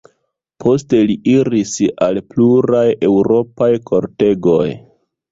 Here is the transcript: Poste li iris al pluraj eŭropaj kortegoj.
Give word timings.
Poste 0.61 1.01
li 1.09 1.17
iris 1.33 1.73
al 2.05 2.17
pluraj 2.33 2.85
eŭropaj 3.09 3.69
kortegoj. 3.91 4.65